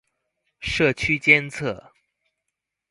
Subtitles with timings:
[0.59, 1.91] 社區監測